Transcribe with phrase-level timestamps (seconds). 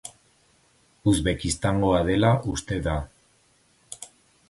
[1.11, 2.99] Uzbekistangoa dela uste da.